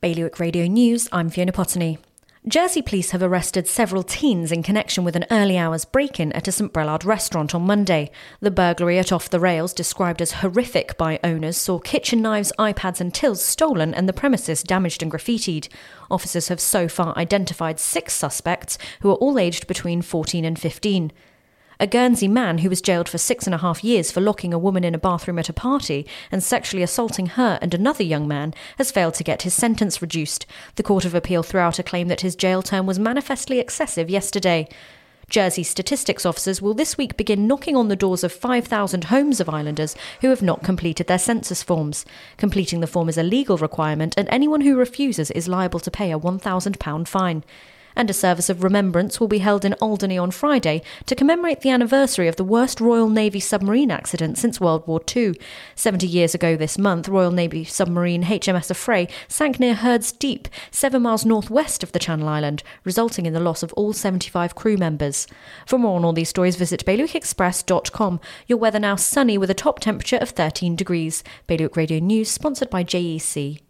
Bailiwick 0.00 0.40
Radio 0.40 0.66
News, 0.66 1.10
I'm 1.12 1.28
Fiona 1.28 1.52
Potney. 1.52 1.98
Jersey 2.48 2.80
police 2.80 3.10
have 3.10 3.22
arrested 3.22 3.68
several 3.68 4.02
teens 4.02 4.50
in 4.50 4.62
connection 4.62 5.04
with 5.04 5.14
an 5.14 5.26
early 5.30 5.58
hours 5.58 5.84
break 5.84 6.18
in 6.18 6.32
at 6.32 6.48
a 6.48 6.52
St 6.52 6.72
Brelade 6.72 7.04
restaurant 7.04 7.54
on 7.54 7.66
Monday. 7.66 8.10
The 8.40 8.50
burglary 8.50 8.98
at 8.98 9.12
Off 9.12 9.28
the 9.28 9.38
Rails, 9.38 9.74
described 9.74 10.22
as 10.22 10.32
horrific 10.32 10.96
by 10.96 11.20
owners, 11.22 11.58
saw 11.58 11.78
kitchen 11.78 12.22
knives, 12.22 12.50
iPads, 12.58 13.02
and 13.02 13.12
tills 13.12 13.44
stolen 13.44 13.92
and 13.92 14.08
the 14.08 14.14
premises 14.14 14.62
damaged 14.62 15.02
and 15.02 15.12
graffitied. 15.12 15.68
Officers 16.10 16.48
have 16.48 16.60
so 16.60 16.88
far 16.88 17.14
identified 17.18 17.78
six 17.78 18.14
suspects 18.14 18.78
who 19.02 19.10
are 19.10 19.16
all 19.16 19.38
aged 19.38 19.66
between 19.66 20.00
14 20.00 20.46
and 20.46 20.58
15. 20.58 21.12
A 21.82 21.86
Guernsey 21.86 22.28
man 22.28 22.58
who 22.58 22.68
was 22.68 22.82
jailed 22.82 23.08
for 23.08 23.16
six 23.16 23.46
and 23.46 23.54
a 23.54 23.58
half 23.58 23.82
years 23.82 24.12
for 24.12 24.20
locking 24.20 24.52
a 24.52 24.58
woman 24.58 24.84
in 24.84 24.94
a 24.94 24.98
bathroom 24.98 25.38
at 25.38 25.48
a 25.48 25.54
party 25.54 26.06
and 26.30 26.42
sexually 26.42 26.82
assaulting 26.82 27.24
her 27.24 27.58
and 27.62 27.72
another 27.72 28.04
young 28.04 28.28
man 28.28 28.52
has 28.76 28.90
failed 28.90 29.14
to 29.14 29.24
get 29.24 29.42
his 29.42 29.54
sentence 29.54 30.02
reduced. 30.02 30.44
The 30.74 30.82
Court 30.82 31.06
of 31.06 31.14
Appeal 31.14 31.42
threw 31.42 31.58
out 31.62 31.78
a 31.78 31.82
claim 31.82 32.08
that 32.08 32.20
his 32.20 32.36
jail 32.36 32.60
term 32.60 32.84
was 32.84 32.98
manifestly 32.98 33.60
excessive 33.60 34.10
yesterday. 34.10 34.68
Jersey 35.30 35.62
statistics 35.62 36.26
officers 36.26 36.60
will 36.60 36.74
this 36.74 36.98
week 36.98 37.16
begin 37.16 37.46
knocking 37.46 37.76
on 37.76 37.88
the 37.88 37.96
doors 37.96 38.22
of 38.22 38.30
5,000 38.30 39.04
homes 39.04 39.40
of 39.40 39.48
islanders 39.48 39.96
who 40.20 40.28
have 40.28 40.42
not 40.42 40.62
completed 40.62 41.06
their 41.06 41.18
census 41.18 41.62
forms. 41.62 42.04
Completing 42.36 42.80
the 42.80 42.86
form 42.86 43.08
is 43.08 43.16
a 43.16 43.22
legal 43.22 43.56
requirement, 43.56 44.12
and 44.18 44.28
anyone 44.28 44.60
who 44.60 44.76
refuses 44.76 45.30
is 45.30 45.48
liable 45.48 45.80
to 45.80 45.90
pay 45.90 46.12
a 46.12 46.18
£1,000 46.18 47.08
fine 47.08 47.42
and 47.96 48.08
a 48.10 48.14
service 48.14 48.48
of 48.48 48.62
remembrance 48.64 49.20
will 49.20 49.28
be 49.28 49.38
held 49.38 49.64
in 49.64 49.74
Alderney 49.74 50.18
on 50.18 50.30
Friday 50.30 50.82
to 51.06 51.14
commemorate 51.14 51.60
the 51.60 51.70
anniversary 51.70 52.28
of 52.28 52.36
the 52.36 52.44
worst 52.44 52.80
Royal 52.80 53.08
Navy 53.08 53.40
submarine 53.40 53.90
accident 53.90 54.38
since 54.38 54.60
World 54.60 54.86
War 54.86 55.00
II. 55.14 55.34
70 55.74 56.06
years 56.06 56.34
ago 56.34 56.56
this 56.56 56.78
month, 56.78 57.08
Royal 57.08 57.30
Navy 57.30 57.64
submarine 57.64 58.24
HMS 58.24 58.70
Affray 58.70 59.10
sank 59.28 59.60
near 59.60 59.74
Hurd's 59.74 60.12
Deep, 60.12 60.48
seven 60.70 61.02
miles 61.02 61.24
northwest 61.24 61.82
of 61.82 61.92
the 61.92 61.98
Channel 61.98 62.28
Island, 62.28 62.62
resulting 62.84 63.26
in 63.26 63.32
the 63.32 63.40
loss 63.40 63.62
of 63.62 63.72
all 63.74 63.92
75 63.92 64.54
crew 64.54 64.76
members. 64.76 65.26
For 65.66 65.78
more 65.78 65.96
on 65.96 66.04
all 66.04 66.12
these 66.12 66.28
stories, 66.28 66.56
visit 66.56 66.84
bailiwickexpress.com. 66.84 68.20
Your 68.46 68.58
weather 68.58 68.78
now 68.78 68.96
sunny 68.96 69.38
with 69.38 69.50
a 69.50 69.54
top 69.54 69.80
temperature 69.80 70.16
of 70.16 70.30
13 70.30 70.76
degrees. 70.76 71.22
Bailiwick 71.46 71.76
Radio 71.76 71.98
News, 71.98 72.30
sponsored 72.30 72.70
by 72.70 72.84
JEC. 72.84 73.60